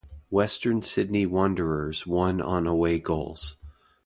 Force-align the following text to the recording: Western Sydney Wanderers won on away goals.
Western 0.31 0.81
Sydney 0.81 1.27
Wanderers 1.27 2.07
won 2.07 2.41
on 2.41 2.65
away 2.65 2.97
goals. 2.97 3.57